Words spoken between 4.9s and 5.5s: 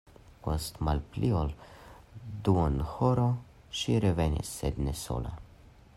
sola.